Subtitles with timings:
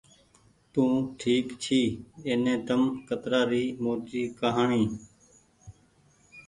[0.73, 0.83] تو
[1.19, 1.81] ٺيڪ ڇي
[2.27, 4.83] ايني تم ڪترآ ري موٽي کآڻي